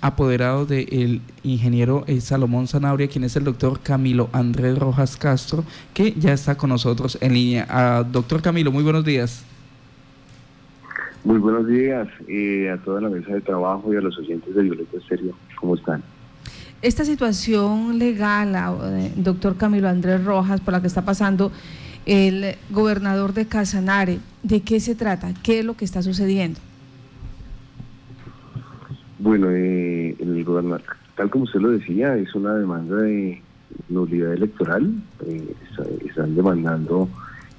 apoderado 0.00 0.64
del 0.64 1.20
ingeniero 1.42 2.04
eh, 2.06 2.20
Salomón 2.20 2.68
Zanabria, 2.68 3.08
quien 3.08 3.24
es 3.24 3.34
el 3.34 3.42
doctor 3.42 3.80
Camilo 3.80 4.28
Andrés 4.32 4.78
Rojas 4.78 5.16
Castro, 5.16 5.64
que 5.92 6.12
ya 6.12 6.32
está 6.32 6.56
con 6.56 6.70
nosotros 6.70 7.18
en 7.20 7.34
línea. 7.34 7.66
Ah, 7.68 8.04
doctor 8.08 8.40
Camilo, 8.40 8.70
muy 8.70 8.84
buenos 8.84 9.04
días. 9.04 9.44
Muy 11.24 11.38
buenos 11.38 11.66
días 11.66 12.06
eh, 12.28 12.70
a 12.70 12.76
toda 12.76 13.00
la 13.00 13.08
mesa 13.08 13.32
de 13.32 13.40
trabajo 13.40 13.92
y 13.92 13.96
a 13.96 14.00
los 14.00 14.16
oyentes 14.18 14.54
de 14.54 14.62
Violeta 14.62 14.98
Estéreo. 14.98 15.34
¿Cómo 15.58 15.74
están? 15.74 16.04
Esta 16.80 17.04
situación 17.04 17.98
legal, 17.98 18.54
ah, 18.54 18.78
eh, 18.84 19.12
doctor 19.16 19.56
Camilo 19.56 19.88
Andrés 19.88 20.24
Rojas, 20.24 20.60
por 20.60 20.74
la 20.74 20.80
que 20.80 20.86
está 20.86 21.04
pasando 21.04 21.50
el 22.06 22.54
gobernador 22.70 23.34
de 23.34 23.46
Casanare, 23.46 24.20
¿de 24.44 24.60
qué 24.60 24.78
se 24.78 24.94
trata? 24.94 25.34
¿Qué 25.42 25.58
es 25.58 25.64
lo 25.64 25.76
que 25.76 25.84
está 25.84 26.02
sucediendo? 26.02 26.60
Bueno, 29.18 29.50
eh, 29.50 30.14
el 30.18 30.44
gobernador, 30.44 30.82
tal 31.16 31.28
como 31.30 31.44
usted 31.44 31.60
lo 31.60 31.70
decía, 31.70 32.16
es 32.16 32.34
una 32.34 32.54
demanda 32.54 32.96
de 32.96 33.42
nulidad 33.88 34.32
electoral. 34.32 34.92
Eh, 35.26 35.54
están 36.06 36.34
demandando 36.34 37.08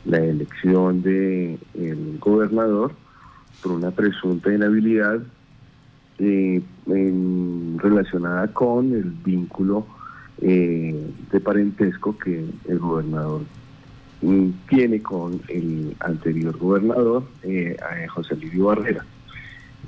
la 0.06 0.20
elección 0.20 1.02
del 1.02 1.60
el 1.74 2.18
gobernador 2.20 2.94
por 3.62 3.74
una 3.74 3.92
presunta 3.92 4.54
inhabilidad 4.54 5.20
eh, 6.20 6.62
relacionada 7.78 8.48
con 8.48 8.94
el 8.94 9.04
vínculo 9.04 9.86
eh, 10.42 11.12
de 11.32 11.40
parentesco 11.42 12.18
que 12.18 12.46
el 12.68 12.80
gobernador 12.80 13.42
mm, 14.22 14.50
tiene 14.70 15.02
con 15.02 15.42
el 15.50 15.96
anterior 16.00 16.58
gobernador, 16.58 17.24
José 18.14 18.36
Lidio 18.38 18.66
Barrera. 18.66 19.06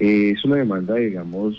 Eh, 0.01 0.31
es 0.31 0.43
una 0.45 0.55
demanda, 0.55 0.95
digamos, 0.95 1.55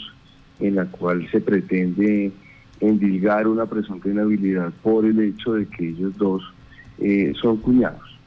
en 0.59 0.75
la 0.75 0.87
cual 0.87 1.31
se 1.31 1.41
pretende 1.41 2.33
endilgar 2.81 3.47
una 3.47 3.67
presunta 3.67 4.09
inhabilidad 4.09 4.73
por 4.83 5.07
el 5.07 5.21
hecho 5.21 5.53
de 5.53 5.67
que 5.67 5.91
ellos 5.91 6.19
dos 6.19 6.43
eh, 6.99 7.33
son 7.41 7.59
cuñados. 7.59 8.19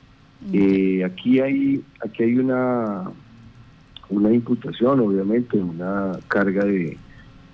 Eh, 0.53 1.03
aquí 1.03 1.41
hay 1.41 1.83
aquí 1.99 2.23
hay 2.23 2.37
una 2.37 3.11
una 4.07 4.31
imputación, 4.31 5.01
obviamente, 5.01 5.57
una 5.57 6.17
carga 6.29 6.63
de, 6.63 6.97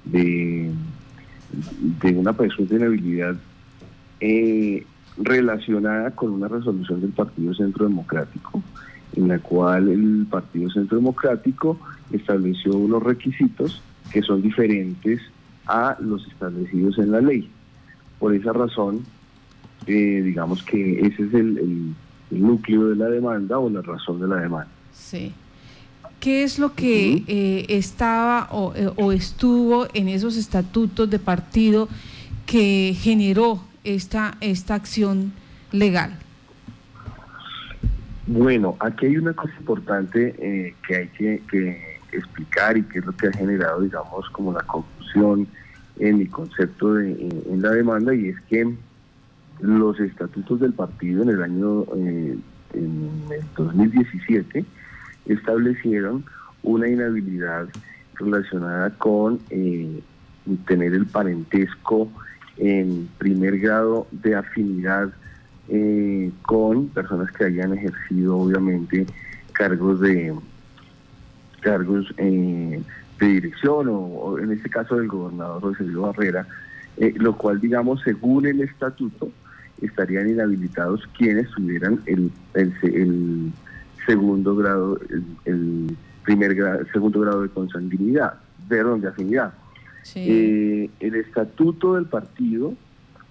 de, 0.06 0.72
una 2.14 2.34
presunta 2.34 2.76
inhabilidad 2.76 3.38
relacionada 5.18 6.12
con 6.12 6.30
una 6.30 6.48
resolución 6.48 7.02
del 7.02 7.10
Partido 7.10 7.56
Centro 7.56 7.88
Democrático 7.88 8.62
en 9.16 9.28
la 9.28 9.40
cual 9.40 9.90
el 9.90 10.28
Partido 10.30 10.70
Centro 10.70 10.98
Democrático 10.98 11.80
estableció 12.14 12.74
unos 12.74 13.04
requisitos 13.04 13.82
que 14.12 14.22
son 14.22 14.42
diferentes 14.42 15.22
a 15.68 15.96
los 16.00 16.28
establecidos 16.28 16.98
en 16.98 17.12
la 17.12 17.22
ley. 17.22 17.50
Por 18.20 18.36
esa 18.36 18.54
razón, 18.54 19.04
eh, 19.88 20.22
digamos 20.24 20.64
que 20.64 21.00
ese 21.02 21.24
es 21.24 21.34
el, 21.34 21.96
núcleo 22.30 22.88
de 22.88 22.96
la 22.96 23.08
demanda 23.08 23.60
o 23.60 23.70
la 23.70 23.82
razón 23.82 24.22
de 24.22 24.28
la 24.28 24.38
demanda. 24.38 24.72
Sí. 24.94 25.34
¿Qué 26.22 26.44
es 26.44 26.60
lo 26.60 26.76
que 26.76 27.24
eh, 27.28 27.66
estaba 27.68 28.48
o, 28.52 28.74
eh, 28.74 28.90
o, 28.96 29.12
estuvo 29.12 29.88
en 29.94 30.08
esos 30.08 30.38
estatutos 30.38 31.10
de 31.10 31.20
partido 31.20 31.90
que 32.46 32.96
generó 32.98 33.62
esta, 33.84 34.38
esta 34.40 34.76
acción 34.76 35.34
legal? 35.72 36.18
Bueno, 38.28 38.78
aquí 38.80 39.08
hay 39.08 39.18
una 39.18 39.34
cosa 39.34 39.54
importante 39.60 40.36
eh, 40.40 40.74
que 40.88 40.96
hay 40.96 41.08
que, 41.10 41.91
explicar 42.12 42.78
y 42.78 42.84
que 42.84 43.00
es 43.00 43.06
lo 43.06 43.12
que 43.14 43.28
ha 43.28 43.32
generado, 43.32 43.82
digamos, 43.82 44.30
como 44.32 44.54
la 44.54 44.62
confusión 44.62 45.48
en 46.00 46.18
mi 46.18 46.26
concepto 46.28 46.94
de, 46.96 47.44
la 47.58 47.72
demanda 47.72 48.14
y 48.16 48.30
es 48.30 48.40
que 48.50 48.74
los 49.60 50.00
estatutos 50.00 50.60
del 50.60 50.74
partido 50.74 51.24
en 51.24 51.30
el 51.30 51.44
año 51.44 51.84
eh, 51.96 52.38
en 52.74 53.10
el 53.32 53.46
2017 53.56 54.66
establecieron 55.28 56.26
una 56.64 56.88
inhabilidad 56.88 57.68
relacionada 58.16 58.90
con 58.98 59.40
eh, 59.50 60.02
tener 60.66 60.94
el 60.94 61.06
parentesco 61.06 62.10
en 62.58 63.10
primer 63.18 63.60
grado 63.60 64.08
de 64.12 64.36
afinidad 64.36 65.12
eh, 65.70 66.32
con 66.42 66.88
personas 66.90 67.32
que 67.32 67.46
hayan 67.46 67.74
ejercido 67.74 68.38
obviamente 68.38 69.06
cargos 69.54 70.02
de 70.02 70.34
cargos 71.62 72.14
eh, 72.18 72.82
de 73.20 73.26
dirección 73.28 73.88
o, 73.90 74.38
en 74.40 74.52
este 74.52 74.70
caso 74.70 74.98
del 74.98 75.08
gobernador 75.08 75.62
José 75.62 75.84
Luis 75.84 75.98
Barrera, 75.98 76.48
eh, 76.98 77.14
lo 77.18 77.38
cual 77.38 77.62
digamos 77.62 78.02
según 78.02 78.46
el 78.46 78.62
estatuto 78.62 79.32
estarían 79.82 80.30
inhabilitados 80.30 81.08
quienes 81.18 81.50
tuvieran 81.52 82.02
el, 82.06 82.32
el, 82.54 83.52
segundo 84.06 84.56
grado, 84.56 85.00
el, 85.46 85.96
primer 86.24 86.54
grado, 86.54 86.86
segundo 86.92 87.22
grado 87.22 87.42
de 87.42 87.50
consanguinidad, 87.50 88.34
perdón, 88.68 89.02
de 89.02 89.08
afinidad. 89.08 89.54
el 90.16 91.16
estatuto 91.16 91.96
del 91.96 92.06
partido 92.06 92.76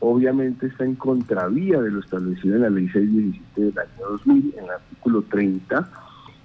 obviamente 0.00 0.66
está 0.66 0.84
en 0.84 0.94
contravía 0.94 1.80
de 1.80 1.90
lo 1.90 2.00
establecido 2.00 2.56
en 2.56 2.62
la 2.62 2.70
ley 2.70 2.88
617 2.88 3.60
del 3.60 3.78
año 3.78 4.06
2000, 4.10 4.54
en 4.56 4.64
el 4.64 4.70
artículo 4.70 5.22
30, 5.22 5.88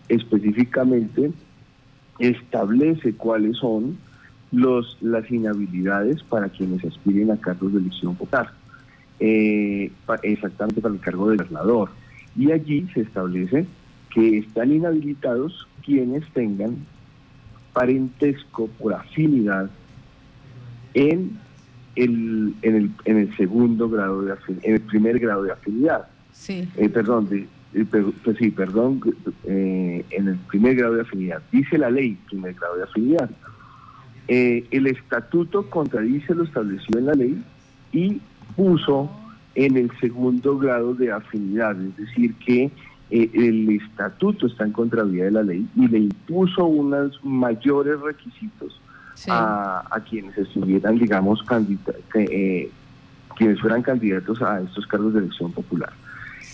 específicamente 0.10 1.32
establece 2.20 3.14
cuáles 3.14 3.58
son 3.58 3.98
los, 4.52 4.98
las 5.02 5.30
inhabilidades 5.30 6.24
para 6.24 6.50
quienes 6.50 6.84
aspiren 6.86 7.32
a 7.32 7.38
cargos 7.38 7.74
de 7.74 7.80
elección 7.80 8.16
popular, 8.16 8.52
eh, 9.20 9.92
exactamente 10.24 10.82
para 10.82 10.94
el 10.94 11.00
cargo 11.00 11.30
de 11.30 11.38
gobernador. 11.38 11.90
Y 12.38 12.52
allí 12.52 12.88
se 12.94 13.02
establece 13.02 13.66
que 14.14 14.40
están 14.40 14.72
inhabilitados 14.72 15.68
quienes 15.84 16.26
tengan 16.34 16.78
parentesco 17.74 18.68
por 18.80 18.94
afinidad 18.94 19.70
en 20.94 21.38
el, 21.96 22.54
en, 22.62 22.76
el, 22.76 22.92
en 23.06 23.18
el 23.18 23.38
segundo 23.38 23.90
grado 23.90 24.22
de 24.22 24.34
en 24.64 24.74
el 24.74 24.82
primer 24.82 25.20
grado 25.20 25.44
de 25.44 25.52
afinidad. 25.52 26.08
Sí. 26.32 26.68
Eh, 26.78 26.90
perdón, 26.90 27.30
de, 27.30 27.48
pues 27.84 28.38
sí, 28.38 28.52
perdón, 28.52 29.02
eh, 29.44 30.06
en 30.10 30.28
el 30.28 30.38
primer 30.38 30.76
grado 30.76 30.96
de 30.96 31.02
afinidad. 31.02 31.42
Dice 31.52 31.78
la 31.78 31.90
ley, 31.90 32.18
primer 32.28 32.54
grado 32.54 32.78
de 32.78 32.84
afinidad. 32.84 33.30
el 34.28 34.88
estatuto 34.88 35.70
contradice 35.70 36.34
lo 36.34 36.44
establecido 36.44 37.00
en 37.00 37.06
la 37.06 37.14
ley 37.14 37.44
y 37.92 38.22
puso 38.56 39.10
en 39.56 39.78
el 39.78 39.92
segundo 40.00 40.58
grado 40.58 40.94
de 40.94 41.12
afinidad, 41.12 41.80
es 41.82 41.96
decir, 41.98 42.34
que 42.36 42.72
el 43.12 43.70
estatuto 43.70 44.48
está 44.48 44.66
en 44.66 44.72
contravía 44.72 45.26
de 45.26 45.32
la 45.32 45.44
ley 45.44 45.68
y 45.76 45.88
le 45.88 46.00
impuso 46.00 46.66
unos 46.66 47.20
mayores 47.24 48.00
requisitos 48.00 48.82
a, 49.30 50.00
quienes 50.10 50.38
estuvieran, 50.38 50.98
digamos, 50.98 51.44
eh, 52.16 52.70
quienes 53.38 53.62
fueran 53.62 53.82
candidatos 53.82 54.42
a 54.42 54.62
estos 54.62 54.86
cargos 54.88 55.14
de 55.14 55.20
elección 55.20 55.52
popular. 55.52 55.94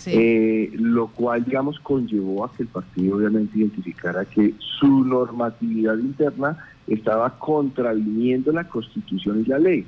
Eh, 0.06 0.70
lo 0.74 1.08
cual, 1.08 1.44
digamos, 1.44 1.78
conllevó 1.80 2.44
a 2.44 2.52
que 2.52 2.62
el 2.64 2.68
partido 2.68 3.16
obviamente 3.16 3.58
identificara 3.58 4.24
que 4.24 4.54
su 4.58 5.04
normatividad 5.04 5.98
interna 5.98 6.56
estaba 6.86 7.38
contraviniendo 7.38 8.52
la 8.52 8.68
constitución 8.68 9.42
y 9.44 9.48
la 9.48 9.58
ley. 9.58 9.86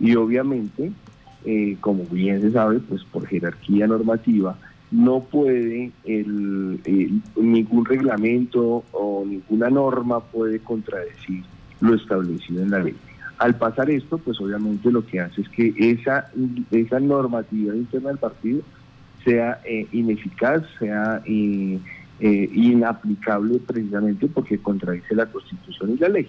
Y 0.00 0.14
obviamente, 0.16 0.92
eh, 1.44 1.76
como 1.80 2.04
bien 2.04 2.40
se 2.40 2.52
sabe, 2.52 2.80
pues 2.80 3.04
por 3.04 3.26
jerarquía 3.26 3.86
normativa, 3.86 4.56
no 4.90 5.20
puede 5.20 5.90
el, 6.04 6.80
ningún 7.36 7.84
reglamento 7.84 8.84
o 8.92 9.24
ninguna 9.26 9.70
norma 9.70 10.20
puede 10.20 10.60
contradecir 10.60 11.42
lo 11.80 11.94
establecido 11.94 12.62
en 12.62 12.70
la 12.70 12.78
ley. 12.78 12.94
Al 13.38 13.56
pasar 13.56 13.90
esto, 13.90 14.18
pues 14.18 14.40
obviamente 14.40 14.92
lo 14.92 15.04
que 15.04 15.20
hace 15.20 15.40
es 15.40 15.48
que 15.48 15.74
esa, 15.76 16.30
esa 16.70 17.00
normatividad 17.00 17.74
interna 17.74 18.10
del 18.10 18.18
partido 18.18 18.62
sea 19.24 19.60
eh, 19.64 19.86
ineficaz, 19.92 20.62
sea 20.78 21.22
eh, 21.24 21.78
eh, 22.20 22.50
inaplicable 22.52 23.58
precisamente 23.58 24.28
porque 24.28 24.58
contradice 24.58 25.14
la 25.14 25.26
Constitución 25.26 25.92
y 25.92 25.98
la 25.98 26.08
ley. 26.08 26.28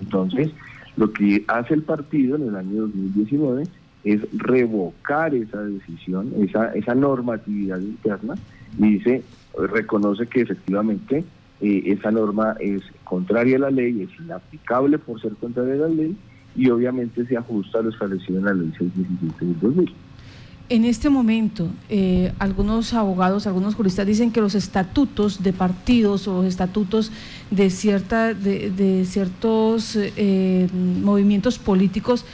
Entonces, 0.00 0.50
lo 0.96 1.12
que 1.12 1.44
hace 1.48 1.74
el 1.74 1.82
partido 1.82 2.36
en 2.36 2.48
el 2.48 2.56
año 2.56 2.82
2019 2.82 3.64
es 4.04 4.20
revocar 4.32 5.34
esa 5.34 5.62
decisión, 5.62 6.32
esa, 6.40 6.72
esa 6.72 6.94
normatividad 6.94 7.78
interna, 7.78 8.34
y 8.78 8.98
dice, 8.98 9.22
reconoce 9.58 10.26
que 10.26 10.42
efectivamente 10.42 11.24
eh, 11.60 11.82
esa 11.86 12.10
norma 12.10 12.56
es 12.60 12.82
contraria 13.04 13.56
a 13.56 13.60
la 13.60 13.70
ley, 13.70 14.02
es 14.02 14.20
inaplicable 14.20 14.98
por 14.98 15.20
ser 15.20 15.32
contraria 15.34 15.74
a 15.74 15.88
la 15.88 15.88
ley 15.88 16.16
y 16.56 16.70
obviamente 16.70 17.26
se 17.26 17.36
ajusta 17.36 17.78
a 17.78 17.82
lo 17.82 17.90
establecido 17.90 18.38
en 18.38 18.44
la 18.46 18.54
ley 18.54 18.72
617 18.78 19.44
del 19.44 19.60
2000. 19.60 19.94
En 20.70 20.84
este 20.84 21.10
momento, 21.10 21.68
eh, 21.88 22.32
algunos 22.38 22.94
abogados, 22.94 23.48
algunos 23.48 23.74
juristas 23.74 24.06
dicen 24.06 24.30
que 24.30 24.40
los 24.40 24.54
estatutos 24.54 25.42
de 25.42 25.52
partidos 25.52 26.28
o 26.28 26.42
los 26.42 26.46
estatutos 26.46 27.10
de, 27.50 27.70
cierta, 27.70 28.34
de, 28.34 29.04
ciertos 29.04 29.96
eh, 29.96 30.68
movimientos 30.72 31.58
políticos 31.58 32.24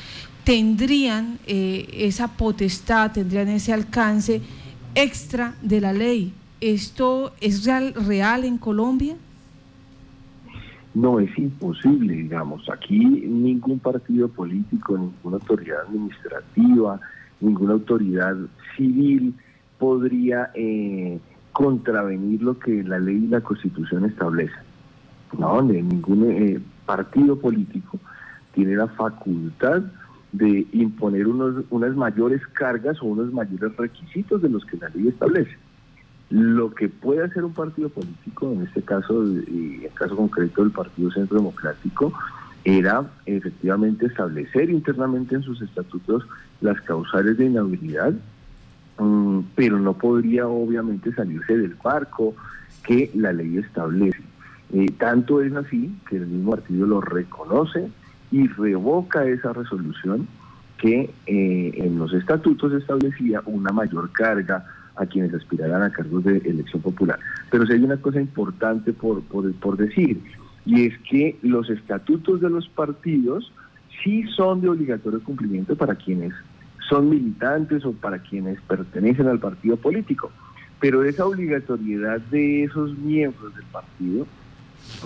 tendrían 0.45 1.39
eh, 1.47 1.89
esa 1.91 2.29
potestad, 2.29 3.11
tendrían 3.11 3.49
ese 3.49 3.73
alcance 3.73 4.43
extra 4.95 5.55
de 5.63 5.81
la 5.81 5.95
ley. 5.95 6.35
¿Esto 6.61 7.33
es 7.41 7.65
real, 7.65 7.95
real 7.95 8.45
en 8.45 8.59
Colombia? 8.59 9.17
No, 10.93 11.21
es 11.21 11.37
imposible, 11.39 12.15
digamos. 12.15 12.69
Aquí 12.69 12.99
ningún 12.99 13.79
partido 13.79 14.29
político, 14.29 14.99
ninguna 14.99 15.37
autoridad 15.37 15.87
administrativa, 15.89 17.01
ninguna 17.41 17.75
autoridad 17.75 18.37
civil 18.77 19.35
podría 19.79 20.51
eh, 20.55 21.19
contravenir 21.53 22.43
lo 22.43 22.59
que 22.59 22.83
la 22.83 22.99
ley 22.99 23.25
y 23.25 23.29
la 23.29 23.41
constitución 23.41 24.05
establecen. 24.05 24.65
No, 25.39 25.61
ningún 25.63 26.31
eh, 26.31 26.61
partido 26.87 27.39
político 27.39 27.99
tiene 28.55 28.77
la 28.77 28.87
facultad 28.89 29.83
de 30.33 30.67
imponer 30.73 31.27
unos, 31.27 31.65
unas 31.71 31.95
mayores 31.97 32.41
cargas 32.53 33.01
o 33.03 33.07
unos 33.07 33.33
mayores 33.33 33.77
requisitos 33.77 34.43
de 34.43 34.49
los 34.49 34.65
que 34.65 34.77
la 34.77 34.89
ley 34.91 35.09
establece. 35.09 35.57
Lo 36.31 36.75
que 36.75 36.89
puede 36.89 37.25
hacer 37.25 37.45
un 37.45 37.53
partido 37.53 37.89
político, 37.89 38.51
en 38.53 38.63
este 38.63 38.83
caso, 38.83 39.25
y 39.25 39.77
en 39.79 39.85
el 39.85 39.93
caso 39.95 40.17
concreto 40.17 40.63
del 40.63 40.73
Partido 40.73 41.11
Centro 41.13 41.39
Democrático, 41.39 42.13
era 42.67 43.09
efectivamente 43.27 44.07
establecer 44.07 44.71
internamente 44.71 45.37
en 45.37 45.43
sus 45.43 45.63
estatutos 45.63 46.27
las 46.61 46.81
causales 46.81 47.39
de 47.39 47.47
inhabilidad, 47.47 48.13
mm, 48.99 49.41
pero 49.55 49.79
no 49.79 49.93
podría 49.93 50.49
obviamente 50.49 51.15
salirse 51.15 51.57
del 51.57 51.77
marco 51.85 52.35
que 52.83 53.13
la 53.15 53.33
ley 53.33 53.59
establece. 53.59 54.21
Eh, 54.73 54.91
tanto 54.99 55.41
es 55.43 55.55
así 55.55 55.97
que 56.11 56.17
el 56.17 56.27
mismo 56.27 56.57
partido 56.57 56.89
lo 56.89 57.01
reconoce 57.01 57.89
y 58.33 58.49
revoca 58.49 59.25
esa 59.25 59.53
resolución 59.53 60.27
que 60.79 61.15
eh, 61.27 61.73
en 61.77 61.97
los 62.01 62.13
estatutos 62.15 62.73
establecía 62.73 63.43
una 63.47 63.71
mayor 63.71 64.11
carga 64.11 64.67
a 64.97 65.07
quienes 65.07 65.33
aspiraran 65.35 65.85
a 65.85 65.91
cargos 65.91 66.25
de 66.25 66.39
elección 66.39 66.83
popular. 66.83 67.21
Pero 67.49 67.65
si 67.65 67.75
hay 67.75 67.85
una 67.85 67.99
cosa 67.99 68.21
importante 68.21 68.93
por, 68.93 69.23
por, 69.23 69.53
por 69.55 69.77
decir, 69.77 70.21
y 70.67 70.87
es 70.87 70.99
que 71.09 71.39
los 71.43 71.71
estatutos 71.71 72.41
de 72.41 72.51
los 72.51 72.69
partidos 72.69 73.53
sí 74.03 74.25
son 74.37 74.61
de 74.61 74.69
obligatorio 74.69 75.23
cumplimiento 75.23 75.77
para 75.77 75.95
quienes 75.95 76.35
son 76.89 77.09
militantes 77.09 77.85
o 77.85 77.93
para 77.93 78.19
quienes 78.19 78.61
pertenecen 78.63 79.29
al 79.29 79.39
partido 79.39 79.77
político. 79.77 80.31
Pero 80.81 81.05
esa 81.05 81.25
obligatoriedad 81.25 82.21
de 82.21 82.65
esos 82.65 82.97
miembros 82.99 83.55
del 83.55 83.65
partido 83.67 84.27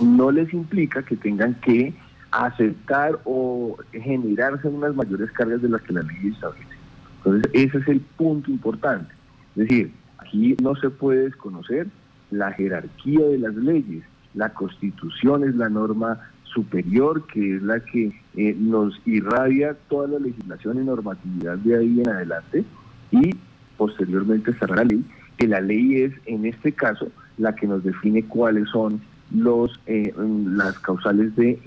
no 0.01 0.31
les 0.31 0.53
implica 0.53 1.03
que 1.03 1.15
tengan 1.15 1.55
que 1.55 1.93
aceptar 2.31 3.19
o 3.23 3.77
generarse 3.91 4.67
unas 4.67 4.95
mayores 4.95 5.31
cargas 5.31 5.61
de 5.61 5.69
las 5.69 5.81
que 5.81 5.93
la 5.93 6.01
ley 6.01 6.31
establece. 6.33 6.75
Entonces, 7.17 7.51
ese 7.53 7.77
es 7.77 7.87
el 7.87 7.99
punto 7.99 8.49
importante. 8.49 9.13
Es 9.55 9.67
decir, 9.67 9.91
aquí 10.17 10.55
no 10.61 10.75
se 10.75 10.89
puede 10.89 11.25
desconocer 11.25 11.87
la 12.31 12.51
jerarquía 12.53 13.25
de 13.27 13.37
las 13.37 13.55
leyes 13.55 14.03
la 14.33 14.49
constitución 14.49 15.43
es 15.43 15.55
la 15.55 15.69
norma 15.69 16.19
superior, 16.43 17.25
que 17.27 17.55
es 17.55 17.61
la 17.61 17.79
que 17.79 18.11
eh, 18.35 18.55
nos 18.57 18.99
irradia 19.05 19.75
toda 19.89 20.07
la 20.07 20.19
legislación 20.19 20.81
y 20.81 20.85
normatividad 20.85 21.57
de 21.57 21.77
ahí 21.77 22.01
en 22.01 22.09
adelante, 22.09 22.63
y 23.11 23.35
posteriormente 23.77 24.51
estará 24.51 24.77
la 24.77 24.83
ley, 24.83 25.03
que 25.37 25.47
la 25.47 25.61
ley 25.61 26.01
es 26.01 26.13
en 26.25 26.45
este 26.45 26.71
caso 26.71 27.09
la 27.37 27.55
que 27.55 27.67
nos 27.67 27.83
define 27.83 28.23
cuáles 28.23 28.69
son 28.69 29.01
los 29.33 29.79
eh, 29.85 30.13
las 30.17 30.77
causales 30.79 31.33
de 31.37 31.57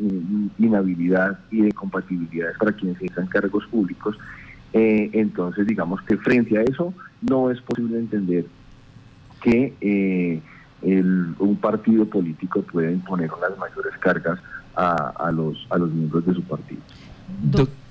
inhabilidad 0.59 1.39
y 1.51 1.63
de 1.63 1.73
compatibilidad 1.73 2.53
para 2.59 2.73
quienes 2.73 2.97
ejercen 3.01 3.27
cargos 3.27 3.67
públicos. 3.67 4.19
Eh, 4.75 5.09
entonces, 5.15 5.67
digamos 5.67 6.03
que 6.03 6.19
frente 6.19 6.59
a 6.59 6.63
eso 6.63 6.93
no 7.23 7.51
es 7.51 7.61
posible 7.63 7.99
entender 7.99 8.45
que 9.41 10.43
un 10.85 11.59
partido 11.61 12.05
político 12.07 12.63
puede 12.63 12.93
imponer 12.93 13.31
unas 13.33 13.59
mayores 13.59 13.93
cargas 13.99 14.39
a, 14.77 15.31
los, 15.33 15.67
a 15.71 15.79
los 15.79 15.91
miembros 15.91 16.27
de 16.27 16.35
su 16.35 16.43
partido. 16.43 16.81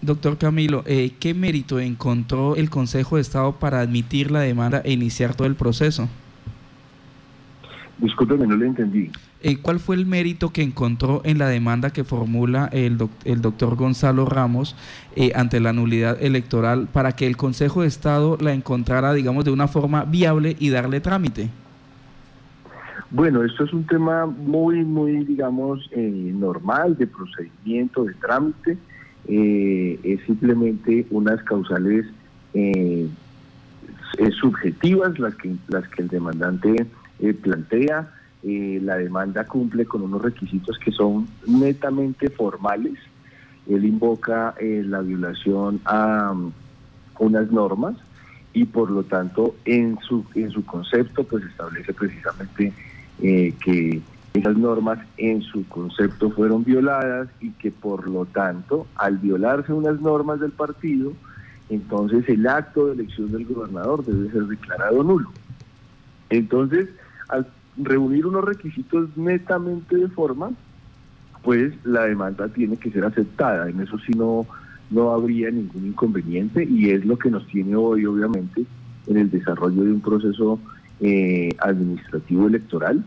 doctor 0.01 0.37
Camilo, 0.37 0.83
eh, 0.85 1.13
¿qué 1.19 1.33
mérito 1.33 1.79
encontró 1.79 2.55
el 2.55 2.69
Consejo 2.69 3.15
de 3.15 3.21
Estado 3.21 3.53
para 3.53 3.79
admitir 3.79 4.31
la 4.31 4.41
demanda 4.41 4.81
e 4.83 4.91
iniciar 4.91 5.35
todo 5.35 5.47
el 5.47 5.55
proceso? 5.55 6.07
Discúlpeme, 7.99 8.47
no 8.47 8.57
le 8.57 8.67
entendí. 8.67 9.11
Eh, 9.41 9.57
¿Cuál 9.57 9.79
fue 9.79 9.95
el 9.95 10.05
mérito 10.05 10.51
que 10.51 10.61
encontró 10.61 11.21
en 11.25 11.37
la 11.37 11.47
demanda 11.47 11.91
que 11.91 12.03
formula 12.03 12.69
el, 12.71 12.97
el 13.25 13.41
doctor 13.41 13.75
Gonzalo 13.75 14.25
Ramos 14.25 14.75
eh, 15.15 15.31
ante 15.35 15.59
la 15.59 15.73
nulidad 15.73 16.21
electoral 16.21 16.87
para 16.91 17.13
que 17.13 17.27
el 17.27 17.37
Consejo 17.37 17.81
de 17.81 17.87
Estado 17.87 18.37
la 18.39 18.53
encontrara, 18.53 19.13
digamos, 19.13 19.45
de 19.45 19.51
una 19.51 19.67
forma 19.67 20.05
viable 20.05 20.55
y 20.59 20.69
darle 20.69 21.01
trámite? 21.01 21.49
Bueno, 23.13 23.43
esto 23.43 23.65
es 23.65 23.73
un 23.73 23.85
tema 23.85 24.25
muy, 24.25 24.83
muy, 24.83 25.23
digamos, 25.23 25.87
eh, 25.91 26.31
normal 26.33 26.97
de 26.97 27.05
procedimiento, 27.05 28.05
de 28.05 28.15
trámite. 28.15 28.75
Eh, 29.27 29.99
es 30.03 30.19
simplemente 30.25 31.05
unas 31.11 31.43
causales 31.43 32.07
eh, 32.55 33.07
subjetivas 34.41 35.19
las 35.19 35.35
que, 35.35 35.55
las 35.67 35.87
que 35.89 36.01
el 36.01 36.07
demandante 36.07 36.87
plantea. 37.43 38.11
la 38.41 38.97
demanda 38.97 39.45
cumple 39.45 39.85
con 39.85 40.01
unos 40.01 40.23
requisitos 40.23 40.79
que 40.79 40.91
son 40.91 41.27
netamente 41.45 42.31
formales. 42.31 42.97
Él 43.69 43.85
invoca 43.85 44.55
la 44.59 45.01
violación 45.01 45.81
a 45.85 46.31
um, 46.31 46.51
unas 47.19 47.51
normas 47.51 47.95
y 48.53 48.65
por 48.65 48.89
lo 48.89 49.03
tanto 49.03 49.55
en 49.65 49.99
su, 49.99 50.25
en 50.33 50.49
su 50.49 50.65
concepto 50.65 51.23
pues 51.23 51.45
establece 51.45 51.93
precisamente 51.93 52.73
eh, 53.23 53.53
que 53.63 54.01
esas 54.33 54.57
normas 54.57 54.99
en 55.17 55.41
su 55.41 55.67
concepto 55.67 56.29
fueron 56.31 56.63
violadas 56.63 57.29
y 57.39 57.51
que 57.51 57.71
por 57.71 58.07
lo 58.07 58.25
tanto, 58.25 58.85
al 58.95 59.17
violarse 59.17 59.73
unas 59.73 59.99
normas 60.01 60.39
del 60.39 60.51
partido, 60.51 61.13
entonces 61.69 62.27
el 62.27 62.45
acto 62.47 62.87
de 62.87 62.93
elección 62.93 63.31
del 63.31 63.45
gobernador 63.45 64.05
debe 64.05 64.31
ser 64.31 64.43
declarado 64.43 65.03
nulo. 65.03 65.31
Entonces, 66.29 66.89
al 67.29 67.47
reunir 67.77 68.25
unos 68.25 68.43
requisitos 68.43 69.15
netamente 69.17 69.95
de 69.95 70.07
forma, 70.09 70.51
pues 71.43 71.73
la 71.85 72.05
demanda 72.05 72.47
tiene 72.49 72.77
que 72.77 72.91
ser 72.91 73.05
aceptada. 73.05 73.69
En 73.69 73.81
eso 73.81 73.97
sí 73.99 74.13
no, 74.13 74.45
no 74.89 75.11
habría 75.11 75.51
ningún 75.51 75.87
inconveniente 75.87 76.63
y 76.63 76.89
es 76.89 77.05
lo 77.05 77.17
que 77.17 77.29
nos 77.29 77.45
tiene 77.47 77.75
hoy, 77.75 78.05
obviamente, 78.05 78.65
en 79.07 79.17
el 79.17 79.29
desarrollo 79.29 79.83
de 79.83 79.91
un 79.91 80.01
proceso 80.01 80.59
eh, 81.01 81.49
administrativo 81.59 82.47
electoral, 82.47 83.03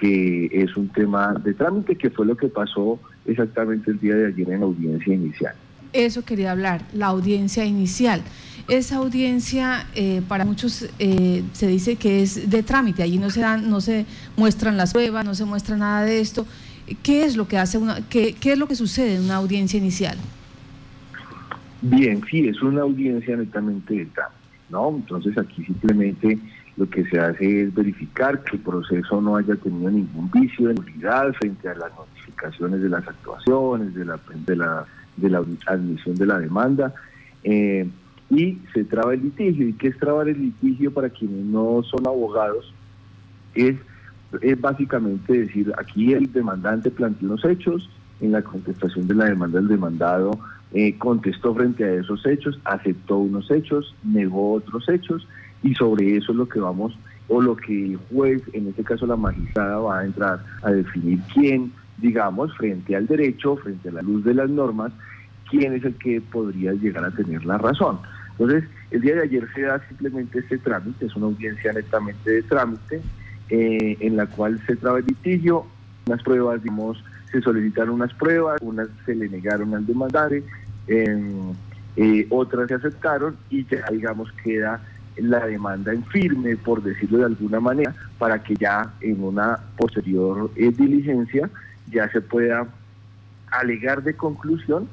que 0.00 0.48
es 0.52 0.76
un 0.76 0.88
tema 0.88 1.34
de 1.34 1.54
trámite, 1.54 1.96
que 1.96 2.10
fue 2.10 2.26
lo 2.26 2.36
que 2.36 2.48
pasó 2.48 3.00
exactamente 3.24 3.90
el 3.90 3.98
día 3.98 4.14
de 4.14 4.26
ayer 4.26 4.50
en 4.50 4.60
la 4.60 4.66
audiencia 4.66 5.14
inicial. 5.14 5.54
Eso 5.92 6.24
quería 6.24 6.52
hablar, 6.52 6.82
la 6.92 7.06
audiencia 7.06 7.64
inicial. 7.64 8.22
Esa 8.68 8.96
audiencia 8.96 9.86
eh, 9.94 10.22
para 10.28 10.44
muchos 10.44 10.88
eh, 10.98 11.42
se 11.52 11.66
dice 11.68 11.96
que 11.96 12.22
es 12.22 12.50
de 12.50 12.62
trámite, 12.62 13.02
allí 13.02 13.18
no 13.18 13.30
se 13.30 13.40
dan, 13.40 13.70
no 13.70 13.80
se 13.80 14.06
muestran 14.36 14.76
las 14.76 14.92
pruebas, 14.92 15.24
no 15.24 15.34
se 15.34 15.44
muestra 15.44 15.76
nada 15.76 16.04
de 16.04 16.20
esto. 16.20 16.46
¿Qué 17.02 17.24
es 17.24 17.36
lo 17.36 17.48
que 17.48 17.58
hace 17.58 17.78
una, 17.78 18.00
qué, 18.08 18.34
qué 18.34 18.52
es 18.52 18.58
lo 18.58 18.66
que 18.66 18.74
sucede 18.74 19.16
en 19.16 19.22
una 19.22 19.36
audiencia 19.36 19.78
inicial? 19.78 20.16
Bien, 21.80 22.20
sí, 22.30 22.48
es 22.48 22.60
una 22.62 22.82
audiencia 22.82 23.36
netamente 23.36 23.94
de 23.94 24.06
trámite, 24.06 24.40
¿no? 24.70 24.90
Entonces 24.96 25.38
aquí 25.38 25.64
simplemente 25.64 26.38
lo 26.76 26.88
que 26.88 27.04
se 27.06 27.18
hace 27.18 27.62
es 27.62 27.74
verificar 27.74 28.42
que 28.44 28.56
el 28.56 28.62
proceso 28.62 29.20
no 29.20 29.36
haya 29.36 29.54
tenido 29.56 29.90
ningún 29.90 30.30
vicio 30.30 30.68
de 30.68 30.74
nulidad 30.74 31.32
frente 31.34 31.68
a 31.68 31.74
las 31.74 31.90
notificaciones 31.96 32.82
de 32.82 32.88
las 32.88 33.06
actuaciones, 33.06 33.94
de 33.94 34.04
la, 34.04 34.18
de 35.16 35.30
la, 35.30 35.44
admisión 35.66 36.16
de 36.16 36.26
la 36.26 36.38
demanda, 36.38 36.94
eh, 37.44 37.88
y 38.28 38.58
se 38.74 38.84
traba 38.84 39.14
el 39.14 39.22
litigio. 39.22 39.68
¿Y 39.68 39.72
qué 39.74 39.88
es 39.88 39.98
trabar 39.98 40.28
el 40.28 40.40
litigio 40.40 40.92
para 40.92 41.08
quienes 41.08 41.46
no 41.46 41.82
son 41.84 42.06
abogados? 42.06 42.74
Es, 43.54 43.76
es 44.42 44.60
básicamente 44.60 45.32
decir, 45.32 45.72
aquí 45.78 46.12
el 46.12 46.30
demandante 46.30 46.90
planteó 46.90 47.28
unos 47.28 47.44
hechos, 47.44 47.88
en 48.20 48.32
la 48.32 48.42
contestación 48.42 49.06
de 49.06 49.14
la 49.14 49.26
demanda 49.26 49.58
del 49.58 49.68
demandado 49.68 50.38
eh, 50.72 50.96
contestó 50.98 51.54
frente 51.54 51.84
a 51.84 51.94
esos 51.94 52.26
hechos, 52.26 52.58
aceptó 52.64 53.18
unos 53.18 53.50
hechos, 53.50 53.94
negó 54.02 54.54
otros 54.54 54.88
hechos, 54.88 55.26
y 55.62 55.74
sobre 55.74 56.16
eso 56.16 56.32
es 56.32 56.38
lo 56.38 56.48
que 56.48 56.60
vamos, 56.60 56.98
o 57.28 57.40
lo 57.40 57.56
que 57.56 57.86
el 57.86 57.96
juez, 58.10 58.42
en 58.52 58.68
este 58.68 58.84
caso 58.84 59.06
la 59.06 59.16
magistrada, 59.16 59.78
va 59.78 60.00
a 60.00 60.04
entrar 60.04 60.44
a 60.62 60.70
definir 60.70 61.18
quién, 61.34 61.72
digamos, 61.98 62.56
frente 62.56 62.94
al 62.94 63.06
derecho, 63.06 63.56
frente 63.56 63.88
a 63.88 63.92
la 63.92 64.02
luz 64.02 64.24
de 64.24 64.34
las 64.34 64.48
normas, 64.48 64.92
quién 65.50 65.72
es 65.74 65.84
el 65.84 65.94
que 65.94 66.20
podría 66.20 66.72
llegar 66.72 67.04
a 67.04 67.10
tener 67.10 67.44
la 67.44 67.58
razón. 67.58 67.98
Entonces, 68.38 68.64
el 68.90 69.00
día 69.00 69.14
de 69.16 69.22
ayer 69.22 69.48
se 69.54 69.62
da 69.62 69.80
simplemente 69.88 70.38
este 70.38 70.58
trámite, 70.58 71.06
es 71.06 71.16
una 71.16 71.26
audiencia 71.26 71.72
netamente 71.72 72.30
de 72.30 72.42
trámite, 72.42 73.00
eh, 73.48 73.96
en 74.00 74.16
la 74.16 74.26
cual 74.26 74.60
se 74.66 74.76
traba 74.76 74.98
el 74.98 75.06
litigio, 75.06 75.66
unas 76.06 76.22
pruebas, 76.22 76.62
digamos, 76.62 77.02
se 77.30 77.40
solicitaron 77.40 77.94
unas 77.94 78.12
pruebas, 78.14 78.58
unas 78.60 78.88
se 79.04 79.14
le 79.14 79.28
negaron 79.28 79.74
al 79.74 79.86
demandante, 79.86 80.44
em, 80.86 81.52
eh, 81.96 82.26
otras 82.30 82.68
se 82.68 82.74
aceptaron 82.74 83.36
y 83.50 83.64
ya, 83.66 83.84
digamos, 83.90 84.30
queda 84.44 84.80
la 85.18 85.46
demanda 85.46 85.92
en 85.92 86.04
firme, 86.04 86.56
por 86.56 86.82
decirlo 86.82 87.18
de 87.18 87.24
alguna 87.24 87.60
manera, 87.60 87.94
para 88.18 88.42
que 88.42 88.54
ya 88.56 88.92
en 89.00 89.22
una 89.22 89.58
posterior 89.76 90.50
eh, 90.56 90.70
diligencia 90.70 91.50
ya 91.90 92.10
se 92.10 92.20
pueda 92.20 92.66
alegar 93.50 94.02
de 94.02 94.14
conclusión 94.14 94.88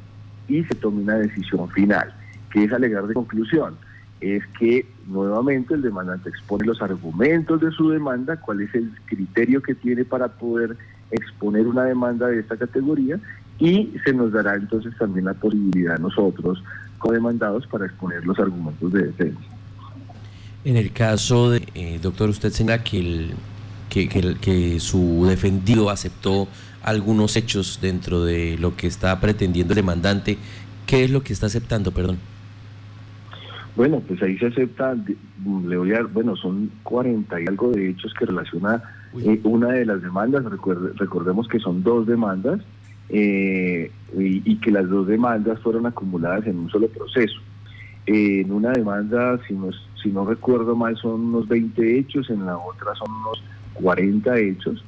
y 0.48 0.64
se 0.64 0.76
tome 0.76 1.04
una 1.04 1.18
decisión 1.18 1.70
final. 1.70 2.14
¿Qué 2.52 2.66
es 2.66 2.72
alegar 2.72 3.08
de 3.08 3.14
conclusión? 3.14 3.76
Es 4.22 4.46
que 4.60 4.86
nuevamente 5.08 5.74
el 5.74 5.82
demandante 5.82 6.30
expone 6.30 6.66
los 6.66 6.82
argumentos 6.82 7.60
de 7.62 7.72
su 7.72 7.90
demanda, 7.90 8.38
cuál 8.38 8.62
es 8.62 8.74
el 8.76 8.92
criterio 9.06 9.62
que 9.62 9.76
tiene 9.76 10.06
para 10.06 10.28
poder 10.28 10.78
exponer 11.12 11.68
una 11.68 11.84
demanda 11.84 12.28
de 12.28 12.40
esta 12.40 12.58
categoría 12.58 13.20
y 13.60 13.94
se 14.04 14.14
nos 14.14 14.32
dará 14.32 14.56
entonces 14.56 14.96
también 14.98 15.26
la 15.26 15.34
posibilidad 15.34 15.96
a 15.96 16.00
nosotros, 16.00 16.64
como 16.98 17.14
demandados, 17.14 17.68
para 17.68 17.86
exponer 17.86 18.26
los 18.26 18.40
argumentos 18.40 18.92
de 18.94 19.04
defensa. 19.04 19.42
En 20.66 20.78
el 20.78 20.92
caso 20.92 21.50
de, 21.50 21.64
eh, 21.76 22.00
doctor, 22.02 22.30
usted 22.30 22.50
señala 22.52 22.84
que, 22.84 23.00
el, 23.00 23.34
que, 23.90 24.08
que, 24.08 24.36
que 24.36 24.80
su 24.80 25.26
defendido 25.28 25.90
aceptó 25.90 26.48
algunos 26.82 27.36
hechos 27.36 27.80
dentro 27.82 28.24
de 28.24 28.58
lo 28.58 28.76
que 28.76 28.88
está 28.88 29.20
pretendiendo 29.20 29.74
el 29.74 29.78
demandante. 29.78 30.38
¿Qué 30.86 31.04
es 31.04 31.12
lo 31.12 31.22
que 31.22 31.34
está 31.34 31.48
aceptando, 31.48 31.92
perdón? 31.92 32.18
Bueno, 33.76 34.02
pues 34.08 34.22
ahí 34.22 34.38
se 34.38 34.48
acepta, 34.48 34.96
le 34.96 35.78
voy 35.78 35.94
a, 35.94 36.04
bueno, 36.04 36.36
son 36.36 36.72
40 36.84 37.42
y 37.42 37.48
algo 37.48 37.72
de 37.72 37.90
hechos 37.90 38.14
que 38.14 38.26
relaciona 38.26 38.84
eh, 39.20 39.40
una 39.44 39.70
de 39.70 39.86
las 39.86 40.02
demandas, 40.02 40.44
recordemos 40.44 41.48
que 41.48 41.60
son 41.60 41.82
dos 41.82 42.06
demandas 42.06 42.62
eh, 43.10 43.92
y, 44.16 44.56
que 44.58 44.72
las 44.72 44.88
dos 44.88 45.08
demandas 45.08 45.60
fueron 45.62 45.88
acumuladas 45.88 46.46
en 46.46 46.58
un 46.60 46.70
solo 46.70 46.88
proceso. 46.88 47.40
en 48.06 48.52
una 48.52 48.72
demanda, 48.72 49.40
si 49.48 49.56
no, 49.56 49.72
si 50.04 50.10
no 50.10 50.26
recuerdo 50.26 50.76
mal, 50.76 50.96
son 50.98 51.22
unos 51.22 51.48
20 51.48 51.98
hechos, 51.98 52.30
en 52.30 52.46
la 52.46 52.58
otra 52.58 52.94
son 52.96 53.12
unos 53.12 53.44
40 53.74 54.38
hechos 54.38 54.84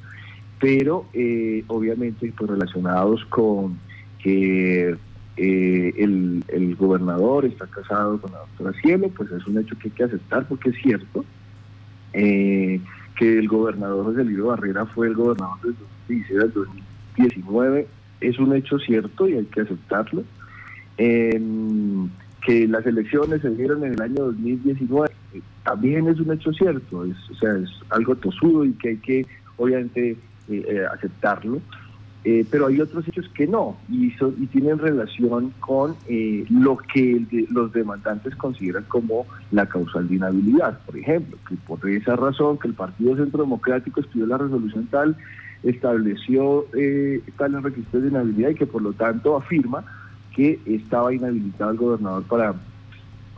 pero 0.58 1.06
eh, 1.12 1.64
obviamente 1.66 2.32
pues, 2.36 2.50
relacionados 2.50 3.24
con 3.26 3.78
que 4.22 4.96
eh, 5.36 5.92
el, 5.96 6.76
gobernador 6.76 7.44
está 7.44 7.66
casado 7.66 8.20
con 8.20 8.32
la 8.32 8.38
doctora 8.38 8.72
Cielo, 8.80 9.08
pues 9.14 9.30
es 9.30 9.46
un 9.46 9.58
hecho 9.58 9.78
que 9.78 9.88
hay 9.88 9.94
que 9.94 10.04
aceptar 10.04 10.48
porque 10.48 10.70
es 10.70 10.76
cierto 10.82 11.24
eh, 12.12 12.80
que 13.16 13.38
el 13.38 13.48
gobernador 13.48 14.04
José 14.06 14.24
Luis 14.24 14.42
Barrera 14.42 14.86
fue 14.86 15.08
el 15.08 15.14
gobernador 15.14 15.58
desde 16.08 16.48
2019, 16.48 17.86
es 18.20 18.38
un 18.38 18.54
hecho 18.54 18.78
cierto 18.78 19.28
y 19.28 19.34
hay 19.34 19.44
que 19.44 19.60
aceptarlo. 19.60 20.24
Que 22.46 22.68
las 22.68 22.86
elecciones 22.86 23.42
se 23.42 23.50
dieron 23.50 23.84
en 23.84 23.94
el 23.94 24.00
año 24.00 24.26
2019 24.26 25.10
también 25.66 26.06
es 26.06 26.20
un 26.20 26.32
hecho 26.32 26.52
cierto, 26.52 27.04
es, 27.04 27.16
o 27.30 27.34
sea, 27.34 27.56
es 27.56 27.68
algo 27.90 28.14
tosudo 28.14 28.64
y 28.64 28.72
que 28.74 28.90
hay 28.90 28.96
que 28.98 29.26
obviamente 29.56 30.10
eh, 30.10 30.16
eh, 30.48 30.86
aceptarlo, 30.92 31.60
eh, 32.24 32.46
pero 32.48 32.68
hay 32.68 32.80
otros 32.80 33.06
hechos 33.08 33.28
que 33.34 33.48
no, 33.48 33.76
y, 33.88 34.14
y 34.38 34.46
tienen 34.46 34.78
relación 34.78 35.52
con 35.58 35.96
lo 36.08 36.76
que 36.76 37.46
los 37.50 37.72
demandantes 37.72 38.34
consideran 38.36 38.84
como 38.84 39.26
la 39.50 39.66
causal 39.66 40.08
de 40.08 40.16
inhabilidad. 40.16 40.78
Por 40.86 40.96
ejemplo, 40.96 41.36
que 41.48 41.56
por 41.56 41.88
esa 41.88 42.14
razón 42.14 42.58
que 42.58 42.68
el 42.68 42.74
Partido 42.74 43.16
Centro 43.16 43.42
Democrático 43.42 44.00
estudió 44.00 44.26
la 44.26 44.38
resolución 44.38 44.86
tal, 44.86 45.16
estableció 45.64 46.66
tales 47.36 47.62
requisitos 47.62 48.02
de 48.02 48.08
inhabilidad 48.08 48.50
y 48.50 48.54
que 48.54 48.66
por 48.66 48.82
lo 48.82 48.92
tanto 48.92 49.36
afirma 49.36 49.84
que 50.36 50.60
estaba 50.66 51.14
inhabilitado 51.14 51.70
el 51.70 51.78
gobernador 51.78 52.22
para 52.24 52.54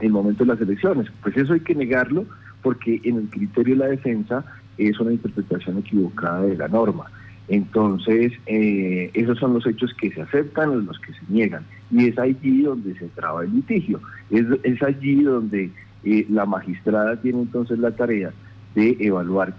el 0.01 0.11
momento 0.11 0.45
de 0.45 0.53
las 0.53 0.61
elecciones. 0.61 1.07
Pues 1.23 1.37
eso 1.37 1.53
hay 1.53 1.61
que 1.61 1.75
negarlo 1.75 2.27
porque 2.61 3.01
en 3.05 3.17
el 3.17 3.31
criterio 3.31 3.77
de 3.77 3.85
la 3.85 3.87
defensa 3.87 4.45
es 4.77 4.99
una 4.99 5.13
interpretación 5.13 5.79
equivocada 5.79 6.43
de 6.43 6.57
la 6.57 6.67
norma. 6.67 7.05
Entonces, 7.47 8.33
eh, 8.47 9.11
esos 9.15 9.39
son 9.39 9.55
los 9.55 9.67
hechos 9.67 9.95
que 9.95 10.11
se 10.11 10.21
aceptan 10.21 10.71
o 10.71 10.75
los 10.75 10.99
que 10.99 11.13
se 11.13 11.21
niegan. 11.29 11.65
Y 11.91 12.09
es 12.09 12.19
allí 12.19 12.63
donde 12.63 12.95
se 12.99 13.07
traba 13.09 13.45
el 13.45 13.55
litigio. 13.55 14.01
Es, 14.31 14.45
es 14.65 14.83
allí 14.83 15.23
donde 15.23 15.71
eh, 16.05 16.27
la 16.29 16.47
magistrada 16.47 17.17
tiene 17.17 17.43
entonces 17.43 17.79
la 17.79 17.93
tarea 17.93 18.33
de 18.75 18.97
evaluar 19.01 19.55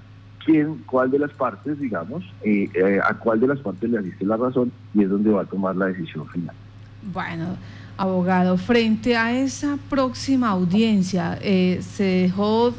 quién, 0.46 0.84
cuál 0.86 1.10
de 1.10 1.19
las 1.19 1.31
partes, 1.31 1.79
digamos, 1.79 2.24
eh, 2.43 3.00
a 3.03 3.13
cuál 3.15 3.39
de 3.39 3.48
las 3.48 3.60
partes 3.60 3.89
le 3.89 3.98
asiste 3.98 4.25
la 4.25 4.38
razón 4.38 4.72
y 4.93 5.03
es 5.03 5.10
donde 5.10 5.31
va 5.31 5.41
a 5.41 5.46
tomar 5.46 5.75
la 5.75 5.88
decisión 5.88 6.27
final. 6.27 6.55
Bueno, 7.01 7.57
abogado, 7.97 8.57
frente 8.57 9.17
a 9.17 9.37
esa 9.37 9.77
próxima 9.89 10.49
audiencia, 10.49 11.39
¿se 11.41 12.03
dejó 12.03 12.73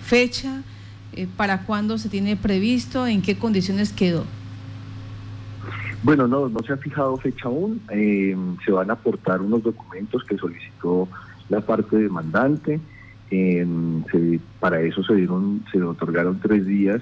fecha? 0.00 0.62
Eh, 1.14 1.28
¿Para 1.36 1.64
cuándo 1.64 1.98
se 1.98 2.08
tiene 2.08 2.36
previsto? 2.36 3.06
¿En 3.06 3.20
qué 3.20 3.36
condiciones 3.36 3.92
quedó? 3.92 4.24
Bueno, 6.02 6.26
no, 6.26 6.48
no 6.48 6.60
se 6.60 6.72
ha 6.72 6.76
fijado 6.76 7.16
fecha 7.18 7.48
aún. 7.48 7.80
Eh, 7.90 8.36
se 8.64 8.72
van 8.72 8.90
a 8.90 8.94
aportar 8.94 9.40
unos 9.40 9.62
documentos 9.62 10.24
que 10.24 10.36
solicitó 10.36 11.08
la 11.48 11.60
parte 11.60 11.96
demandante. 11.96 12.80
Eh, 13.30 13.66
para 14.58 14.80
eso 14.80 15.02
se 15.02 15.14
dieron, 15.14 15.64
se 15.70 15.82
otorgaron 15.82 16.38
tres 16.40 16.66
días, 16.66 17.00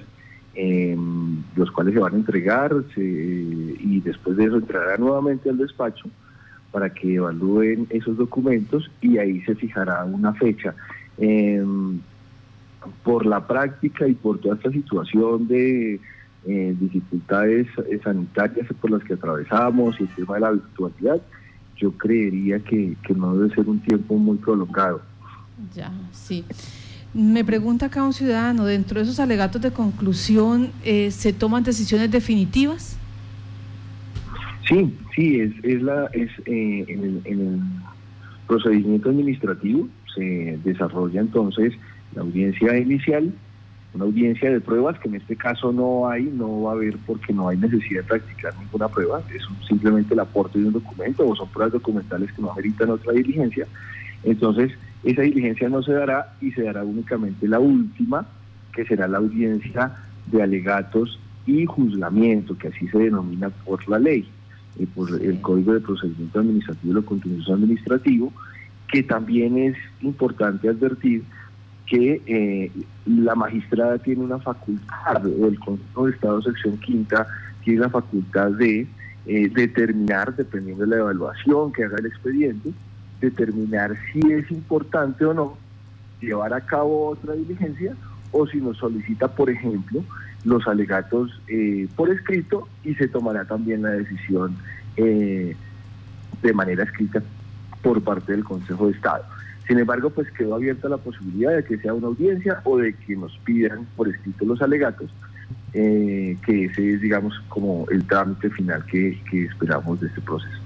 los 1.56 1.70
cuales 1.70 1.94
se 1.94 2.00
van 2.00 2.14
a 2.14 2.16
entregar 2.16 2.72
y 2.96 4.00
después 4.00 4.36
de 4.36 4.44
eso 4.44 4.56
entrará 4.56 4.96
nuevamente 4.96 5.48
al 5.48 5.56
despacho 5.56 6.08
para 6.70 6.90
que 6.90 7.14
evalúen 7.14 7.86
esos 7.90 8.16
documentos 8.16 8.90
y 9.00 9.18
ahí 9.18 9.40
se 9.42 9.54
fijará 9.54 10.04
una 10.04 10.32
fecha 10.34 10.74
por 13.02 13.26
la 13.26 13.46
práctica 13.46 14.08
y 14.08 14.14
por 14.14 14.38
toda 14.38 14.54
esta 14.54 14.70
situación 14.70 15.46
de 15.48 16.00
eh, 16.46 16.76
dificultades 16.80 17.66
sanitarias 18.02 18.66
por 18.80 18.90
las 18.90 19.04
que 19.04 19.14
atravesamos 19.14 20.00
y 20.00 20.04
el 20.04 20.08
tema 20.10 20.34
de 20.34 20.40
la 20.40 20.50
virtualidad, 20.52 21.20
yo 21.76 21.92
creería 21.92 22.58
que, 22.60 22.96
no 23.14 23.36
debe 23.36 23.54
ser 23.54 23.68
un 23.68 23.80
tiempo 23.80 24.16
muy 24.16 24.38
prolongado. 24.38 25.02
Ya, 25.74 25.92
sí. 26.12 26.44
Me 27.12 27.44
pregunta 27.44 27.86
acá 27.86 28.02
un 28.04 28.12
ciudadano, 28.12 28.64
dentro 28.64 28.98
de 28.98 29.04
esos 29.04 29.18
alegatos 29.18 29.60
de 29.60 29.72
conclusión, 29.72 30.70
eh, 30.84 31.10
¿se 31.10 31.32
toman 31.32 31.64
decisiones 31.64 32.10
definitivas? 32.10 32.96
Sí, 34.70 34.96
sí, 35.16 35.40
es, 35.40 35.52
es, 35.64 35.82
la, 35.82 36.06
es 36.12 36.30
en, 36.46 36.88
el, 36.88 37.20
en 37.24 37.40
el 37.40 37.60
procedimiento 38.46 39.10
administrativo 39.10 39.88
se 40.14 40.58
desarrolla 40.64 41.20
entonces 41.20 41.74
la 42.14 42.22
audiencia 42.22 42.78
inicial, 42.78 43.32
una 43.94 44.04
audiencia 44.04 44.50
de 44.50 44.60
pruebas 44.60 44.98
que 45.00 45.08
en 45.08 45.16
este 45.16 45.34
caso 45.34 45.72
no 45.72 46.08
hay, 46.08 46.24
no 46.24 46.62
va 46.62 46.72
a 46.72 46.74
haber 46.74 46.96
porque 46.98 47.32
no 47.32 47.48
hay 47.48 47.56
necesidad 47.56 48.02
de 48.02 48.08
practicar 48.08 48.54
ninguna 48.58 48.88
prueba, 48.88 49.22
es 49.34 49.42
simplemente 49.66 50.14
el 50.14 50.20
aporte 50.20 50.58
de 50.58 50.66
un 50.66 50.72
documento 50.72 51.26
o 51.26 51.34
son 51.34 51.48
pruebas 51.48 51.72
documentales 51.72 52.32
que 52.32 52.42
no 52.42 52.52
ameritan 52.52 52.90
otra 52.90 53.12
diligencia. 53.12 53.66
Entonces, 54.22 54.72
esa 55.02 55.22
diligencia 55.22 55.68
no 55.68 55.82
se 55.82 55.92
dará 55.92 56.34
y 56.40 56.52
se 56.52 56.62
dará 56.62 56.84
únicamente 56.84 57.48
la 57.48 57.58
última, 57.58 58.26
que 58.72 58.84
será 58.84 59.08
la 59.08 59.18
audiencia 59.18 59.96
de 60.26 60.42
alegatos 60.42 61.18
y 61.46 61.66
juzgamiento, 61.66 62.56
que 62.56 62.68
así 62.68 62.86
se 62.88 62.98
denomina 62.98 63.50
por 63.50 63.88
la 63.88 63.98
ley, 63.98 64.28
y 64.78 64.86
por 64.86 65.10
el 65.10 65.40
Código 65.40 65.72
de 65.72 65.80
Procedimiento 65.80 66.40
Administrativo 66.40 66.92
y 66.92 66.94
lo 66.94 67.04
Contencioso 67.04 67.54
Administrativo, 67.54 68.32
que 68.88 69.02
también 69.02 69.58
es 69.58 69.76
importante 70.02 70.68
advertir 70.68 71.22
que 71.86 72.22
eh, 72.26 72.72
la 73.04 73.34
magistrada 73.34 73.98
tiene 73.98 74.22
una 74.22 74.38
facultad, 74.38 75.26
o 75.26 75.46
el 75.48 75.58
Consejo 75.58 76.06
de 76.06 76.12
Estado 76.12 76.42
sección 76.42 76.78
quinta 76.78 77.26
tiene 77.64 77.80
la 77.80 77.90
facultad 77.90 78.52
de 78.52 78.86
eh, 79.26 79.50
determinar, 79.52 80.34
dependiendo 80.34 80.84
de 80.84 80.90
la 80.90 80.96
evaluación 80.98 81.72
que 81.72 81.84
haga 81.84 81.98
el 81.98 82.06
expediente, 82.06 82.70
determinar 83.20 83.96
si 84.12 84.20
es 84.32 84.50
importante 84.50 85.24
o 85.24 85.34
no 85.34 85.58
llevar 86.20 86.54
a 86.54 86.60
cabo 86.60 87.08
otra 87.08 87.34
diligencia 87.34 87.94
o 88.32 88.46
si 88.46 88.58
nos 88.58 88.76
solicita, 88.78 89.28
por 89.28 89.50
ejemplo, 89.50 90.04
los 90.44 90.66
alegatos 90.66 91.40
eh, 91.48 91.88
por 91.96 92.10
escrito 92.10 92.68
y 92.84 92.94
se 92.94 93.08
tomará 93.08 93.44
también 93.44 93.82
la 93.82 93.90
decisión 93.90 94.56
de 94.96 96.52
manera 96.52 96.84
escrita 96.84 97.22
por 97.82 98.02
parte 98.02 98.32
del 98.32 98.44
Consejo 98.44 98.86
de 98.86 98.92
Estado. 98.92 99.24
Sin 99.66 99.78
embargo, 99.78 100.10
pues 100.10 100.28
quedó 100.32 100.56
abierta 100.56 100.88
la 100.88 100.96
posibilidad 100.96 101.54
de 101.54 101.64
que 101.64 101.78
sea 101.78 101.94
una 101.94 102.08
audiencia 102.08 102.60
o 102.64 102.78
de 102.78 102.92
que 102.92 103.16
nos 103.16 103.36
pidan 103.44 103.86
por 103.96 104.08
escrito 104.08 104.44
los 104.44 104.60
alegatos, 104.62 105.10
eh, 105.72 106.36
que 106.44 106.64
ese 106.64 106.94
es, 106.94 107.00
digamos, 107.00 107.40
como 107.48 107.86
el 107.90 108.04
trámite 108.04 108.50
final 108.50 108.84
que, 108.86 109.16
esperamos 109.32 110.00
de 110.00 110.08
este 110.08 110.20
proceso. 110.20 110.58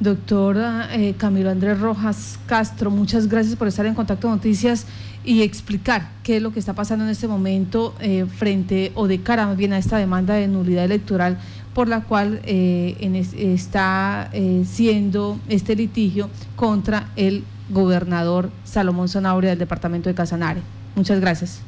Doctor 0.00 0.56
eh, 0.92 1.14
Camilo 1.18 1.50
Andrés 1.50 1.78
Rojas 1.78 2.40
Castro, 2.46 2.90
muchas 2.90 3.28
gracias 3.28 3.54
por 3.54 3.68
estar 3.68 3.84
en 3.84 3.94
Contacto 3.94 4.30
Noticias 4.30 4.86
y 5.26 5.42
explicar 5.42 6.08
qué 6.22 6.38
es 6.38 6.42
lo 6.42 6.52
que 6.52 6.58
está 6.58 6.72
pasando 6.72 7.04
en 7.04 7.10
este 7.10 7.28
momento 7.28 7.94
eh, 8.00 8.24
frente 8.24 8.92
o 8.94 9.06
de 9.06 9.20
cara 9.20 9.46
más 9.46 9.58
bien 9.58 9.74
a 9.74 9.78
esta 9.78 9.98
demanda 9.98 10.32
de 10.32 10.48
nulidad 10.48 10.86
electoral 10.86 11.36
por 11.74 11.86
la 11.86 12.00
cual 12.00 12.40
eh, 12.44 12.96
está 13.36 14.30
siendo 14.64 15.38
este 15.50 15.76
litigio 15.76 16.30
contra 16.56 17.10
el 17.16 17.44
gobernador 17.68 18.48
Salomón 18.64 19.08
Zanabria 19.08 19.50
del 19.50 19.58
departamento 19.58 20.08
de 20.08 20.14
Casanare. 20.14 20.62
Muchas 20.96 21.20
gracias. 21.20 21.62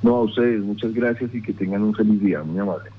No, 0.00 0.14
a 0.14 0.22
ustedes, 0.22 0.62
muchas 0.62 0.94
gracias 0.94 1.34
y 1.34 1.42
que 1.42 1.52
tengan 1.52 1.82
un 1.82 1.92
feliz 1.92 2.20
día, 2.20 2.42
muy 2.44 2.60
amable. 2.60 2.90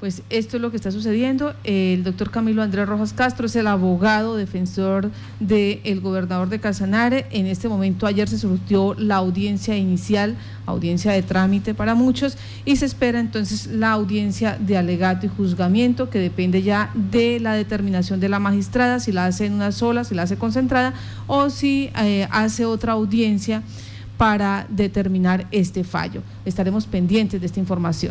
Pues 0.00 0.22
esto 0.28 0.58
es 0.58 0.60
lo 0.60 0.70
que 0.70 0.76
está 0.76 0.90
sucediendo. 0.90 1.54
El 1.64 2.04
doctor 2.04 2.30
Camilo 2.30 2.62
Andrés 2.62 2.86
Rojas 2.86 3.14
Castro 3.14 3.46
es 3.46 3.56
el 3.56 3.66
abogado 3.66 4.36
defensor 4.36 5.10
del 5.40 6.00
gobernador 6.02 6.50
de 6.50 6.58
Casanare. 6.58 7.24
En 7.30 7.46
este 7.46 7.66
momento 7.66 8.06
ayer 8.06 8.28
se 8.28 8.36
surtió 8.36 8.92
la 8.98 9.16
audiencia 9.16 9.74
inicial, 9.74 10.36
audiencia 10.66 11.12
de 11.12 11.22
trámite 11.22 11.72
para 11.72 11.94
muchos, 11.94 12.36
y 12.66 12.76
se 12.76 12.84
espera 12.84 13.18
entonces 13.20 13.68
la 13.68 13.92
audiencia 13.92 14.58
de 14.60 14.76
alegato 14.76 15.24
y 15.24 15.30
juzgamiento, 15.30 16.10
que 16.10 16.18
depende 16.18 16.62
ya 16.62 16.90
de 16.94 17.40
la 17.40 17.54
determinación 17.54 18.20
de 18.20 18.28
la 18.28 18.38
magistrada, 18.38 19.00
si 19.00 19.12
la 19.12 19.24
hace 19.24 19.46
en 19.46 19.54
una 19.54 19.72
sola, 19.72 20.04
si 20.04 20.14
la 20.14 20.24
hace 20.24 20.36
concentrada, 20.36 20.92
o 21.26 21.48
si 21.48 21.90
eh, 21.98 22.28
hace 22.30 22.66
otra 22.66 22.92
audiencia 22.92 23.62
para 24.16 24.66
determinar 24.68 25.46
este 25.50 25.84
fallo. 25.84 26.22
Estaremos 26.44 26.86
pendientes 26.86 27.40
de 27.40 27.46
esta 27.46 27.60
información. 27.60 28.04